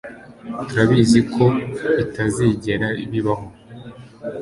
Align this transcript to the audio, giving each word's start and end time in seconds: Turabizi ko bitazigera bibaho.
Turabizi 0.67 1.19
ko 1.33 1.45
bitazigera 1.97 2.87
bibaho. 3.11 3.47